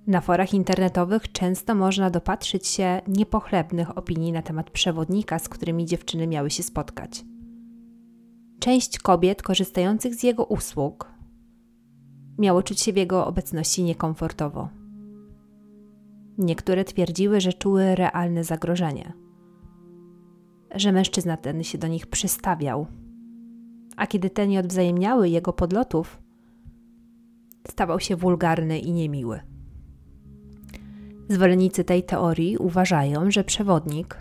[0.08, 6.28] Na forach internetowych często można dopatrzyć się niepochlebnych opinii na temat przewodnika, z którymi dziewczyny
[6.28, 7.26] miały się spotkać.
[8.60, 11.12] Część kobiet korzystających z jego usług
[12.38, 14.70] miało czuć się w jego obecności niekomfortowo.
[16.38, 19.14] Niektóre twierdziły, że czuły realne zagrożenie,
[20.76, 22.88] że mężczyzna ten się do nich przystawiał,
[23.98, 26.22] a kiedy te nie odwzajemniały jego podlotów,
[27.68, 29.53] stawał się wulgarny i niemiły.
[31.30, 34.18] Zwolennicy tej teorii uważają, że przewodnik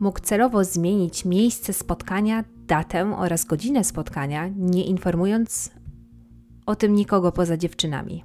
[0.00, 5.70] mógł celowo zmienić miejsce spotkania, datę oraz godzinę spotkania, nie informując
[6.66, 8.24] o tym nikogo poza dziewczynami.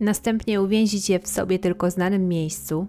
[0.00, 2.86] następnie uwięzić je w sobie tylko znanym miejscu,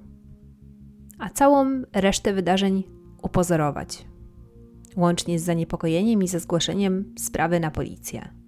[1.19, 2.83] a całą resztę wydarzeń
[3.21, 4.05] upozorować,
[4.97, 8.42] łącznie z zaniepokojeniem i ze zgłoszeniem sprawy na policję.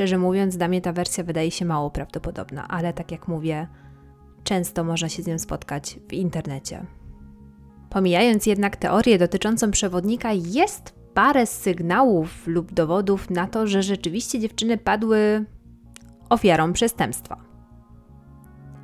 [0.00, 3.68] Szczerze mówiąc, dla mnie ta wersja wydaje się mało prawdopodobna, ale tak jak mówię,
[4.44, 6.86] często można się z nią spotkać w internecie.
[7.90, 14.78] Pomijając jednak teorię dotyczącą przewodnika, jest parę sygnałów lub dowodów na to, że rzeczywiście dziewczyny
[14.78, 15.44] padły
[16.30, 17.36] ofiarą przestępstwa.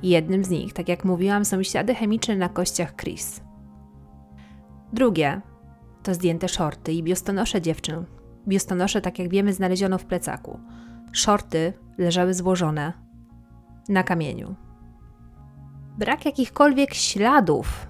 [0.03, 3.41] Jednym z nich, tak jak mówiłam, są ślady chemiczne na kościach Chris.
[4.93, 5.41] Drugie
[6.03, 8.05] to zdjęte shorty i biustonosze dziewczyn.
[8.47, 10.59] Biustonosze, tak jak wiemy, znaleziono w plecaku.
[11.13, 12.93] Shorty leżały złożone
[13.89, 14.55] na kamieniu.
[15.97, 17.87] Brak jakichkolwiek śladów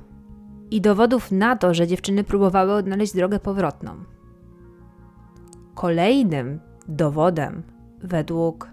[0.71, 3.95] i dowodów na to, że dziewczyny próbowały odnaleźć drogę powrotną.
[5.75, 7.63] Kolejnym dowodem,
[7.99, 8.69] według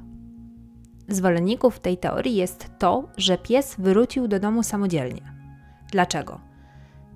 [1.09, 5.35] zwolenników tej teorii, jest to, że pies wrócił do domu samodzielnie.
[5.93, 6.41] Dlaczego?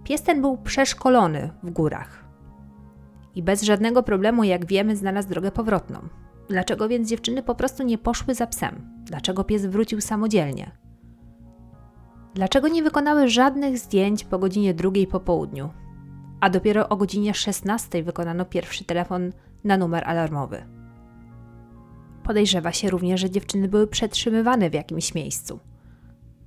[0.05, 2.25] Pies ten był przeszkolony w górach
[3.35, 5.99] i bez żadnego problemu, jak wiemy, znalazł drogę powrotną.
[6.49, 8.91] Dlaczego więc dziewczyny po prostu nie poszły za psem?
[9.05, 10.71] Dlaczego pies wrócił samodzielnie?
[12.35, 15.71] Dlaczego nie wykonały żadnych zdjęć po godzinie drugiej po południu?
[16.41, 19.33] A dopiero o godzinie 16 wykonano pierwszy telefon
[19.65, 20.67] na numer alarmowy.
[22.23, 25.61] Podejrzewa się również, że dziewczyny były przetrzymywane w jakimś miejscu.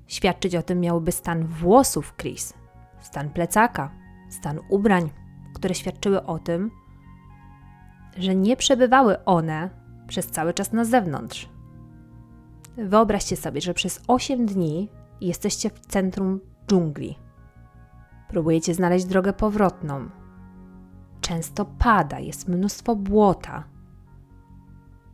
[0.08, 2.54] Świadczyć o tym miałby stan włosów Chris,
[3.02, 3.92] stan plecaka,
[4.30, 5.10] stan ubrań,
[5.54, 6.72] które świadczyły o tym,
[8.18, 9.81] że nie przebywały one
[10.12, 11.50] przez cały czas na zewnątrz.
[12.78, 14.90] Wyobraźcie sobie, że przez 8 dni
[15.22, 17.18] jesteście w centrum dżungli.
[18.30, 20.10] Próbujecie znaleźć drogę powrotną.
[21.22, 23.64] Często pada, jest mnóstwo błota.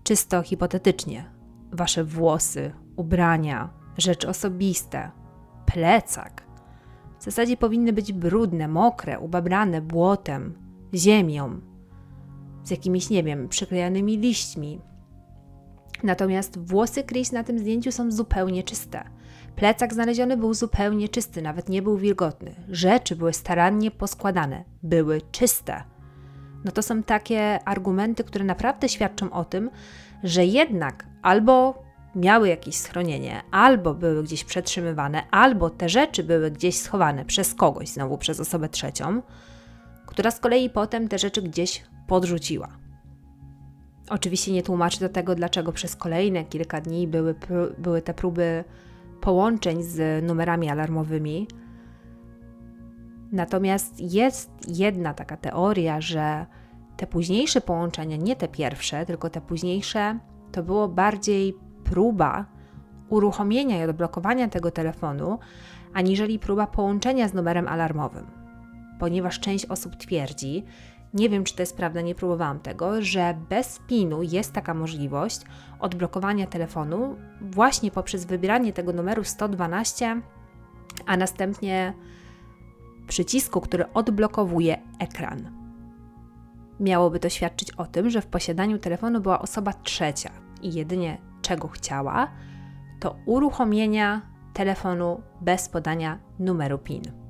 [0.04, 1.32] Czysto hipotetycznie,
[1.72, 5.12] wasze włosy, ubrania, rzeczy osobiste,
[5.66, 6.48] plecak
[7.20, 10.54] w zasadzie powinny być brudne, mokre, ubabrane błotem,
[10.94, 11.62] ziemią,
[12.68, 14.82] z jakimiś, nie wiem, przyklejanymi liśćmi.
[16.04, 19.04] Natomiast włosy Chris na tym zdjęciu są zupełnie czyste.
[19.56, 22.56] Plecak znaleziony był zupełnie czysty, nawet nie był wilgotny.
[22.70, 25.84] Rzeczy były starannie poskładane, były czyste.
[26.66, 29.70] No to są takie argumenty, które naprawdę świadczą o tym,
[30.24, 31.84] że jednak albo
[32.16, 37.90] miały jakieś schronienie, albo były gdzieś przetrzymywane, albo te rzeczy były gdzieś schowane przez kogoś,
[37.90, 39.22] znowu przez osobę trzecią,
[40.08, 42.68] która z kolei potem te rzeczy gdzieś podrzuciła.
[44.10, 47.36] Oczywiście nie tłumaczy do tego, dlaczego przez kolejne kilka dni były,
[47.78, 48.64] były te próby
[49.22, 51.48] połączeń z numerami alarmowymi.
[53.32, 56.46] Natomiast jest jedna taka teoria, że
[56.98, 60.20] te późniejsze połączenia, nie te pierwsze, tylko te późniejsze,
[60.52, 62.46] to było bardziej próba
[63.10, 65.40] uruchomienia i odblokowania tego telefonu,
[65.94, 68.37] aniżeli próba połączenia z numerem alarmowym.
[69.00, 70.64] Ponieważ część osób twierdzi,
[71.14, 75.42] nie wiem czy to jest prawda, nie próbowałam tego, że bez PIN-u jest taka możliwość
[75.80, 80.22] odblokowania telefonu właśnie poprzez wybieranie tego numeru 112,
[81.06, 81.94] a następnie
[83.08, 85.52] przycisku, który odblokowuje ekran.
[86.80, 90.32] Miałoby to świadczyć o tym, że w posiadaniu telefonu była osoba trzecia
[90.62, 92.28] i jedynie czego chciała,
[93.00, 94.22] to uruchomienia
[94.54, 97.27] telefonu bez podania numeru PIN.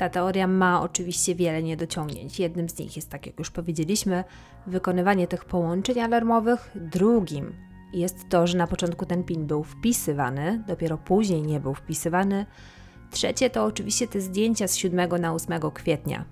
[0.00, 2.40] Ta teoria ma oczywiście wiele niedociągnięć.
[2.40, 4.24] Jednym z nich jest, tak jak już powiedzieliśmy,
[4.66, 6.70] wykonywanie tych połączeń alarmowych.
[6.74, 7.52] Drugim
[7.92, 12.46] jest to, że na początku ten PIN był wpisywany, dopiero później nie był wpisywany.
[13.10, 16.24] Trzecie to oczywiście te zdjęcia z 7 na 8 kwietnia.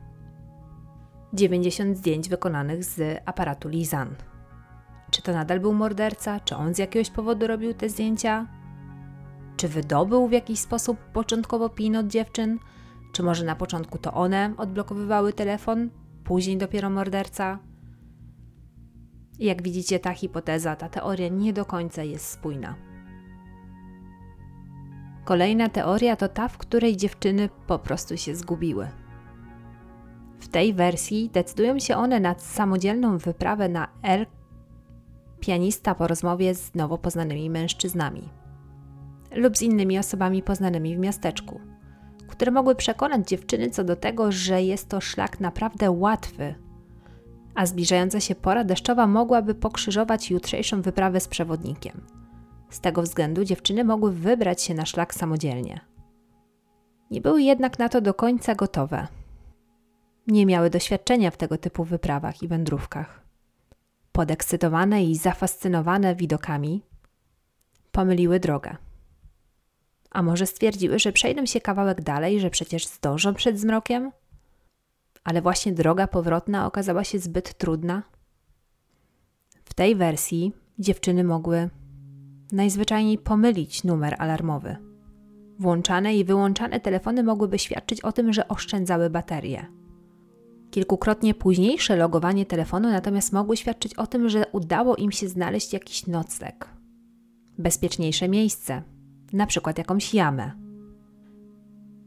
[1.33, 4.15] 90 zdjęć wykonanych z aparatu Lizan.
[5.11, 6.41] Czy to nadal był morderca?
[6.41, 8.47] Czy on z jakiegoś powodu robił te zdjęcia?
[9.57, 12.59] Czy wydobył w jakiś sposób początkowo PIN od dziewczyn?
[13.19, 15.91] Czy może na początku to one odblokowywały telefon,
[16.25, 17.59] później dopiero morderca?
[19.39, 22.75] Jak widzicie, ta hipoteza, ta teoria nie do końca jest spójna.
[25.25, 28.89] Kolejna teoria to ta, w której dziewczyny po prostu się zgubiły.
[30.39, 34.27] W tej wersji decydują się one na samodzielną wyprawę na El
[35.41, 38.29] pianista po rozmowie z nowo poznanymi mężczyznami
[39.37, 41.61] lub z innymi osobami poznanymi w miasteczku
[42.29, 46.55] które mogły przekonać dziewczyny co do tego, że jest to szlak naprawdę łatwy,
[47.55, 52.01] a zbliżająca się pora deszczowa mogłaby pokrzyżować jutrzejszą wyprawę z przewodnikiem.
[52.71, 55.81] Z tego względu dziewczyny mogły wybrać się na szlak samodzielnie.
[57.11, 59.07] Nie były jednak na to do końca gotowe.
[60.27, 63.21] Nie miały doświadczenia w tego typu wyprawach i wędrówkach.
[64.13, 66.83] Podekscytowane i zafascynowane widokami,
[67.93, 68.77] pomyliły drogę.
[70.11, 74.13] A może stwierdziły, że przejdą się kawałek dalej, że przecież zdążą przed zmrokiem?
[75.25, 78.03] Ale właśnie droga powrotna okazała się zbyt trudna.
[79.65, 81.71] W tej wersji dziewczyny mogły
[82.53, 84.77] najzwyczajniej pomylić numer alarmowy.
[85.59, 89.67] Włączane i wyłączane telefony mogłyby świadczyć o tym, że oszczędzały baterie.
[90.71, 96.07] Kilkukrotnie późniejsze logowanie telefonu natomiast mogły świadczyć o tym, że udało im się znaleźć jakiś
[96.07, 96.69] nocleg.
[97.59, 98.83] Bezpieczniejsze miejsce,
[99.33, 100.53] na przykład jakąś jamę.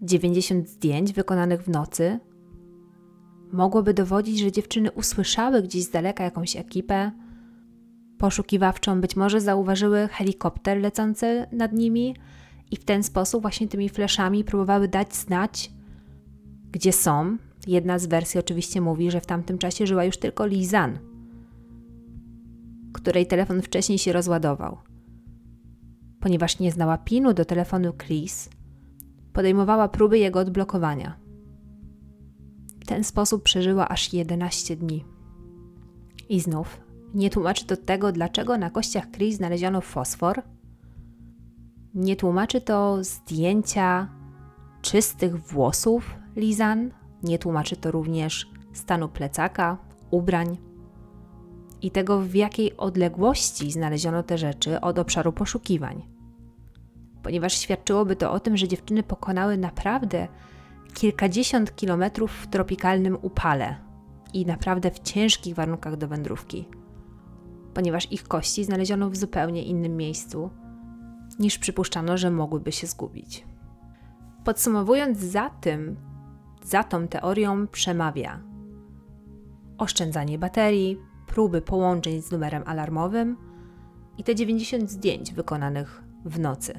[0.01, 2.19] 90 zdjęć wykonanych w nocy
[3.51, 7.11] mogłoby dowodzić, że dziewczyny usłyszały gdzieś z daleka jakąś ekipę
[8.17, 12.15] poszukiwawczą, być może zauważyły helikopter lecący nad nimi
[12.71, 15.71] i w ten sposób właśnie tymi fleszami próbowały dać znać,
[16.71, 17.37] gdzie są.
[17.67, 20.99] Jedna z wersji oczywiście mówi, że w tamtym czasie żyła już tylko Lizan,
[22.93, 24.77] której telefon wcześniej się rozładował.
[26.21, 28.49] Ponieważ nie znała pinu do telefonu Chris,
[29.33, 31.19] podejmowała próby jego odblokowania.
[32.81, 35.05] W ten sposób przeżyła aż 11 dni.
[36.29, 36.81] I znów
[37.13, 40.41] nie tłumaczy to tego, dlaczego na kościach Chris znaleziono fosfor.
[41.93, 44.09] Nie tłumaczy to zdjęcia
[44.81, 46.91] czystych włosów Lizan.
[47.23, 49.77] Nie tłumaczy to również stanu plecaka,
[50.11, 50.57] ubrań
[51.81, 56.10] i tego, w jakiej odległości znaleziono te rzeczy od obszaru poszukiwań.
[57.23, 60.27] Ponieważ świadczyłoby to o tym, że dziewczyny pokonały naprawdę
[60.93, 63.75] kilkadziesiąt kilometrów w tropikalnym upale
[64.33, 66.65] i naprawdę w ciężkich warunkach do wędrówki
[67.73, 70.49] ponieważ ich kości znaleziono w zupełnie innym miejscu
[71.39, 73.45] niż przypuszczano, że mogłyby się zgubić.
[74.43, 75.97] Podsumowując, za tym,
[76.63, 78.39] za tą teorią przemawia
[79.77, 83.37] oszczędzanie baterii, próby połączeń z numerem alarmowym
[84.17, 86.73] i te 90 zdjęć wykonanych w nocy.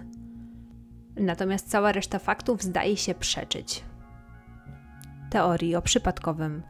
[1.16, 3.85] Natomiast cała reszta faktów zdaje się przeczyć
[5.33, 6.62] teorii o przypadkowym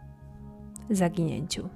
[0.90, 1.68] zaginięciu.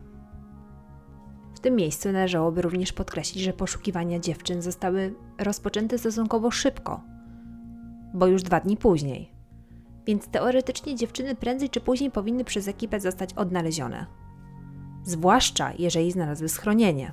[1.55, 7.01] W tym miejscu należałoby również podkreślić, że poszukiwania dziewczyn zostały rozpoczęte stosunkowo szybko,
[8.15, 9.31] bo już dwa dni później.
[10.07, 14.07] Więc teoretycznie dziewczyny prędzej czy później powinny przez ekipę zostać odnalezione.
[15.05, 17.13] Zwłaszcza jeżeli znalazły schronienie.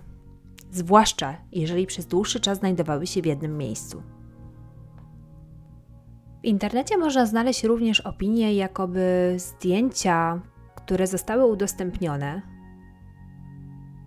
[0.72, 4.04] Zwłaszcza jeżeli przez dłuższy czas znajdowały się w jednym miejscu.
[6.44, 10.42] W internecie można znaleźć również opinie, jakoby zdjęcia,
[10.76, 12.42] które zostały udostępnione,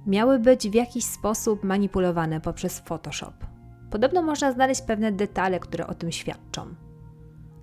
[0.06, 3.34] miały być w jakiś sposób manipulowane poprzez Photoshop.
[3.90, 6.74] Podobno można znaleźć pewne detale, które o tym świadczą.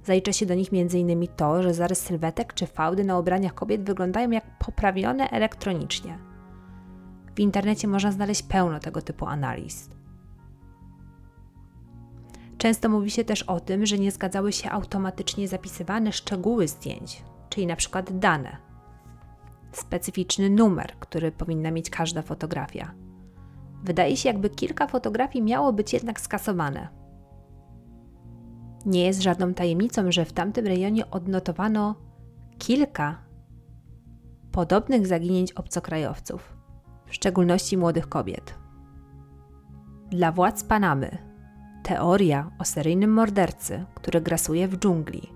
[0.03, 1.27] Zalicza się do nich m.in.
[1.36, 6.17] to, że zarys sylwetek czy fałdy na ubraniach kobiet wyglądają jak poprawione elektronicznie.
[7.36, 9.89] W internecie można znaleźć pełno tego typu analiz.
[12.63, 17.67] Często mówi się też o tym, że nie zgadzały się automatycznie zapisywane szczegóły zdjęć, czyli
[17.67, 18.58] na przykład dane,
[19.71, 22.93] specyficzny numer, który powinna mieć każda fotografia.
[23.84, 26.88] Wydaje się, jakby kilka fotografii miało być jednak skasowane.
[28.86, 31.95] Nie jest żadną tajemnicą, że w tamtym rejonie odnotowano
[32.58, 33.17] kilka
[34.52, 36.58] podobnych zaginięć obcokrajowców,
[37.06, 38.56] w szczególności młodych kobiet.
[40.10, 41.32] Dla władz Panamy
[41.83, 45.29] teoria o seryjnym mordercy, który grasuje w dżungli,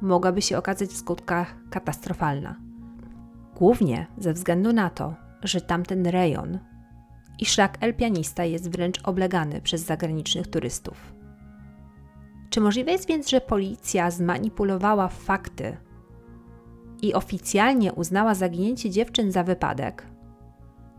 [0.00, 2.56] mogłaby się okazać w skutkach katastrofalna.
[3.56, 6.58] Głównie ze względu na to, że tamten rejon
[7.38, 11.14] i szlak El Pianista jest wręcz oblegany przez zagranicznych turystów.
[12.50, 15.76] Czy możliwe jest więc, że policja zmanipulowała fakty
[17.02, 20.06] i oficjalnie uznała zaginięcie dziewczyn za wypadek,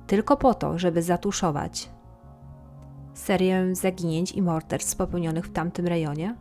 [0.07, 1.89] tylko po to, żeby zatuszować
[3.17, 6.36] serię zaginięć i morderstw popełnionych w tamtym rejonie?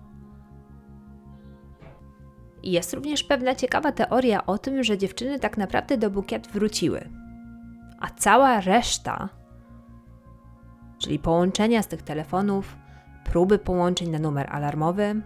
[2.62, 7.10] Jest również pewna ciekawa teoria o tym, że dziewczyny tak naprawdę do bukiet wróciły.
[8.00, 9.28] A cała reszta,
[10.98, 12.76] czyli połączenia z tych telefonów,
[13.24, 15.22] próby połączeń na numer alarmowy,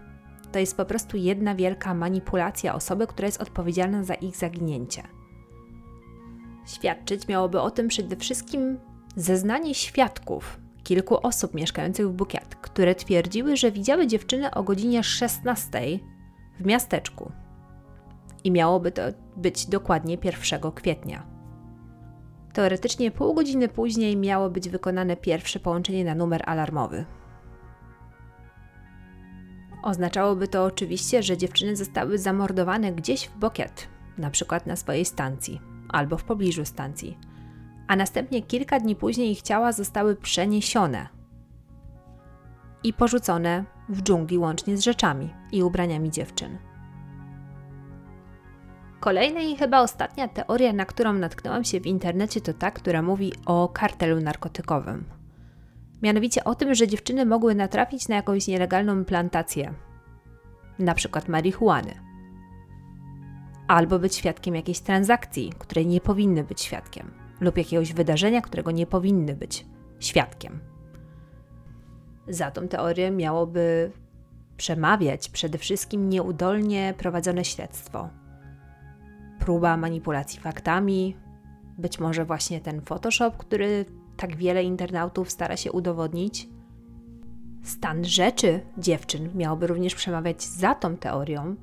[0.51, 5.03] to jest po prostu jedna wielka manipulacja osoby, która jest odpowiedzialna za ich zaginięcie.
[6.67, 8.79] Świadczyć miałoby o tym przede wszystkim
[9.15, 10.59] zeznanie świadków,
[10.89, 15.81] kilku osób mieszkających w Bukiet, które twierdziły, że widziały dziewczyny o godzinie 16
[16.59, 17.31] w miasteczku.
[18.43, 19.01] I miałoby to
[19.37, 21.23] być dokładnie 1 kwietnia.
[22.53, 27.05] Teoretycznie pół godziny później miało być wykonane pierwsze połączenie na numer alarmowy.
[29.83, 33.87] Oznaczałoby to oczywiście, że dziewczyny zostały zamordowane gdzieś w Bokiet,
[34.17, 37.17] na przykład na swojej stacji albo w pobliżu stacji,
[37.89, 41.07] a następnie kilka dni później ich ciała zostały przeniesione
[42.83, 46.57] i porzucone w dżungli łącznie z rzeczami i ubraniami dziewczyn.
[48.99, 53.33] Kolejna i chyba ostatnia teoria, na którą natknęłam się w internecie, to ta, która mówi
[53.45, 55.05] o kartelu narkotykowym.
[56.01, 59.73] Mianowicie o tym, że dziewczyny mogły natrafić na jakąś nielegalną plantację,
[60.79, 61.93] na przykład marihuany,
[63.67, 68.85] albo być świadkiem jakiejś transakcji, której nie powinny być świadkiem, lub jakiegoś wydarzenia, którego nie
[68.85, 69.65] powinny być
[69.99, 70.59] świadkiem.
[72.27, 73.91] Za tą teorię miałoby
[74.57, 78.09] przemawiać przede wszystkim nieudolnie prowadzone śledztwo,
[79.39, 81.15] próba manipulacji faktami,
[81.77, 83.85] być może właśnie ten Photoshop, który
[84.17, 86.49] tak wiele internautów stara się udowodnić.
[87.63, 91.55] Stan rzeczy dziewczyn miałby również przemawiać za tą teorią,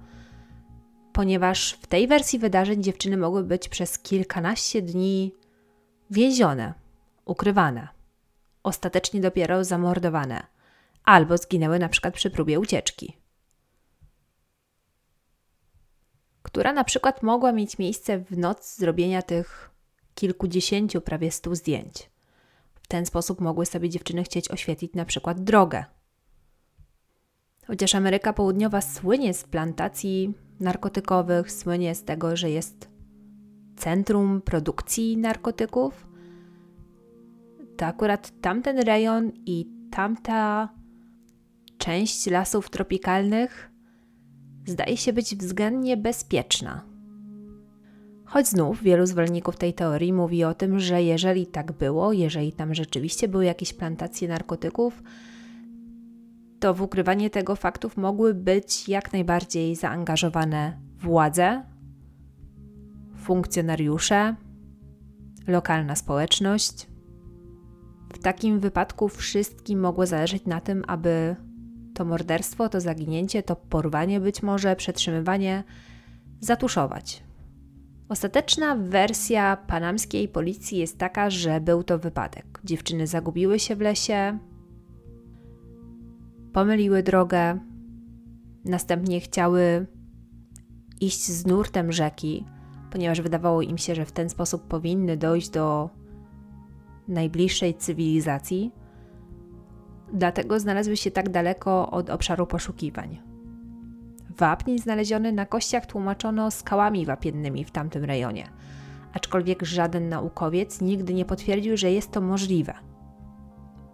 [1.13, 5.33] ponieważ w tej wersji wydarzeń dziewczyny mogły być przez kilkanaście dni
[6.11, 6.75] więzione,
[7.25, 7.89] ukrywane,
[8.63, 10.47] ostatecznie dopiero zamordowane
[11.05, 13.17] albo zginęły na przykład przy próbie ucieczki.
[16.43, 19.71] Która na przykład mogła mieć miejsce w noc zrobienia tych
[20.15, 22.11] kilkudziesięciu, prawie stu zdjęć.
[22.75, 25.85] W ten sposób mogły sobie dziewczyny chcieć oświetlić na przykład drogę.
[27.67, 32.89] Chociaż Ameryka Południowa słynie z plantacji narkotykowych, słynie z tego, że jest
[33.77, 36.07] centrum produkcji narkotyków,
[37.77, 40.69] to akurat tamten rejon i tamta
[41.79, 43.71] część lasów tropikalnych
[44.67, 46.85] zdaje się być względnie bezpieczna.
[48.25, 52.75] Choć znów wielu zwolenników tej teorii mówi o tym, że jeżeli tak było, jeżeli tam
[52.75, 55.03] rzeczywiście były jakieś plantacje narkotyków,
[56.61, 61.63] to w ukrywanie tego faktów mogły być jak najbardziej zaangażowane władze,
[63.27, 64.37] funkcjonariusze,
[65.47, 66.87] lokalna społeczność.
[68.15, 71.37] W takim wypadku wszystkim mogło zależeć na tym, aby
[71.95, 75.65] to morderstwo, to zaginięcie, to porwanie być może, przetrzymywanie
[76.41, 77.23] zatuszować.
[78.09, 82.61] Ostateczna wersja panamskiej policji jest taka, że był to wypadek.
[82.65, 84.39] Dziewczyny zagubiły się w lesie,
[86.53, 87.59] pomyliły drogę,
[88.65, 89.87] następnie chciały
[91.01, 92.45] iść z nurtem rzeki,
[92.91, 95.91] ponieważ wydawało im się, że w ten sposób powinny dojść do
[97.09, 98.73] najbliższej cywilizacji
[100.13, 103.23] dlatego znalazły się tak daleko od obszaru poszukiwań.
[104.37, 108.49] Wapń znaleziony na kościach tłumaczono skałami wapiennymi w tamtym rejonie,
[109.13, 112.75] aczkolwiek żaden naukowiec nigdy nie potwierdził, że jest to możliwe.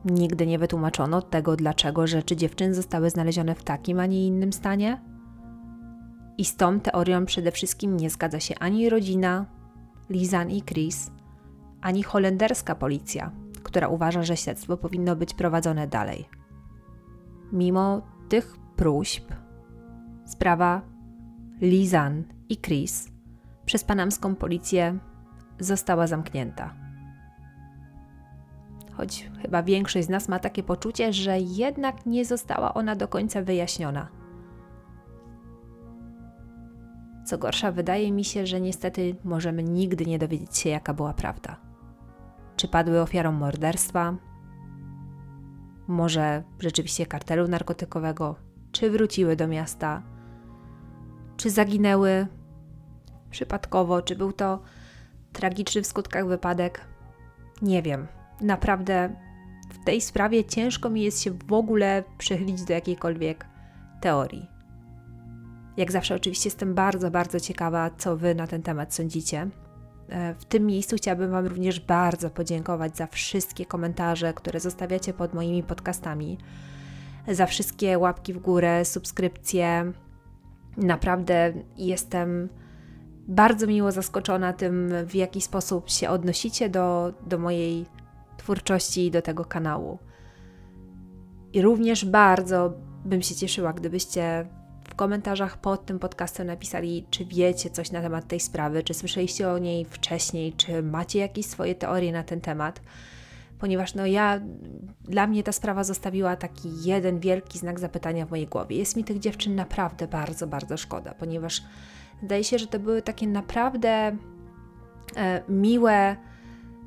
[0.05, 5.12] Nigdy nie wytłumaczono tego, dlaczego rzeczy dziewczyn zostały znalezione w takim, a nie innym stanie.
[6.39, 9.47] I z tą teorią przede wszystkim nie zgadza się ani rodzina,
[10.11, 11.11] Lizan i Chris,
[11.81, 13.31] ani holenderska policja,
[13.63, 16.29] która uważa, że śledztwo powinno być prowadzone dalej.
[17.53, 19.25] Mimo tych próśb,
[20.27, 20.83] sprawa
[21.61, 23.09] Lizan i Chris
[23.67, 24.99] przez panamską policję
[25.59, 26.75] została zamknięta.
[28.93, 33.43] Choć chyba większość z nas ma takie poczucie, że jednak nie została ona do końca
[33.43, 34.22] wyjaśniona.
[37.25, 41.57] Co gorsza, wydaje mi się, że niestety możemy nigdy nie dowiedzieć się, jaka była prawda.
[42.57, 44.17] Czy padły ofiarą morderstwa?
[45.87, 48.37] Może rzeczywiście kartelu narkotykowego?
[48.73, 50.03] Czy wróciły do miasta?
[51.37, 52.27] Czy zaginęły
[53.31, 54.03] przypadkowo?
[54.03, 54.63] Czy był to
[55.33, 56.81] tragiczny w skutkach wypadek?
[57.63, 58.07] Nie wiem.
[58.41, 59.17] Naprawdę
[59.71, 63.47] w tej sprawie ciężko mi jest się w ogóle przychylić do jakiejkolwiek
[64.01, 64.52] teorii.
[65.77, 69.49] Jak zawsze, oczywiście, jestem bardzo, bardzo ciekawa, co Wy na ten temat sądzicie.
[70.09, 75.35] E, w tym miejscu chciałabym Wam również bardzo podziękować za wszystkie komentarze, które zostawiacie pod
[75.35, 76.39] moimi podcastami,
[77.29, 79.93] za wszystkie łapki w górę, subskrypcje.
[80.77, 82.49] Naprawdę jestem
[83.29, 87.87] bardzo miło zaskoczona tym, w jaki sposób się odnosicie do, do mojej
[88.37, 89.99] twórczości i do tego kanału.
[91.53, 92.73] I również bardzo
[93.05, 94.47] bym się cieszyła, gdybyście
[94.85, 99.49] w komentarzach pod tym podcastem napisali, czy wiecie coś na temat tej sprawy, czy słyszeliście
[99.49, 102.81] o niej wcześniej, czy macie jakieś swoje teorie na ten temat.
[103.59, 104.41] Ponieważ no ja,
[105.05, 108.77] dla mnie ta sprawa zostawiła taki jeden wielki znak zapytania w mojej głowie.
[108.77, 111.63] Jest mi tych dziewczyn naprawdę bardzo, bardzo szkoda, ponieważ
[112.23, 114.17] zdaje się, że to były takie naprawdę
[115.17, 116.17] e, miłe,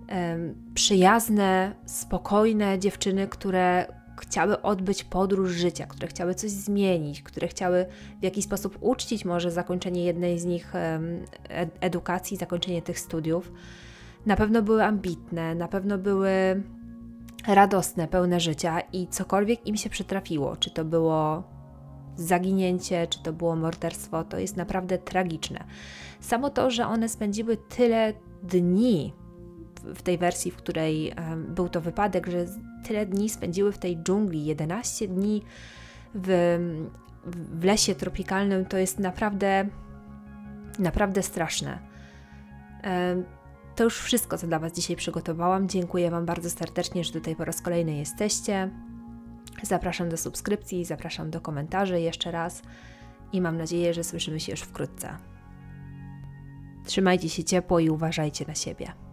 [0.10, 0.38] e,
[0.74, 3.88] przyjazne, spokojne dziewczyny, które
[4.18, 7.86] chciały odbyć podróż życia, które chciały coś zmienić, które chciały
[8.20, 10.74] w jakiś sposób uczcić może zakończenie jednej z nich
[11.80, 13.52] edukacji, zakończenie tych studiów.
[14.26, 16.30] Na pewno były ambitne, na pewno były
[17.48, 21.44] radosne, pełne życia i cokolwiek im się przytrafiło, czy to było
[22.16, 25.64] zaginięcie, czy to było morderstwo, to jest naprawdę tragiczne.
[26.20, 28.14] Samo to, że one spędziły tyle
[28.44, 29.14] dni
[29.96, 32.46] w tej wersji, w której um, był to wypadek, że
[32.84, 35.42] tyle dni spędziły w tej dżungli, 11 dni
[36.16, 36.58] w,
[37.60, 39.70] w lesie tropikalnym, to jest naprawdę,
[40.80, 41.80] naprawdę straszne.
[42.84, 43.24] Um,
[43.76, 45.70] to już wszystko, co dla Was dzisiaj przygotowałam.
[45.70, 48.70] Dziękuję Wam bardzo serdecznie, że tutaj po raz kolejny jesteście.
[49.64, 52.62] Zapraszam do subskrypcji, zapraszam do komentarzy jeszcze raz
[53.32, 55.18] i mam nadzieję, że słyszymy się już wkrótce.
[56.86, 59.05] Trzymajcie się ciepło i uważajcie na siebie.